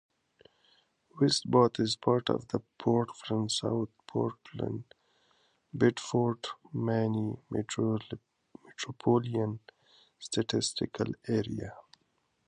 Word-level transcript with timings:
West 1.19 1.51
Bath 1.51 1.79
is 1.79 1.95
part 1.95 2.27
of 2.31 2.47
the 2.47 2.61
Portland-South 2.79 3.89
Portland-Biddeford, 4.07 6.47
Maine 6.73 7.37
metropolitan 7.51 9.59
statistical 10.17 11.13
area. 11.27 11.75